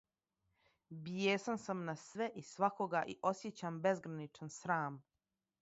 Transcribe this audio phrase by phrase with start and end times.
[1.07, 5.03] Бијесан сам на све и свакога и осјећам безграничан срам.